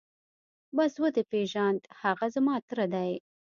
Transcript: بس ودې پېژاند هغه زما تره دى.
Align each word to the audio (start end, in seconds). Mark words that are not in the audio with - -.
بس 0.77 0.93
ودې 1.03 1.23
پېژاند 1.31 1.81
هغه 2.01 2.27
زما 2.35 2.55
تره 2.67 2.85
دى. 2.93 3.11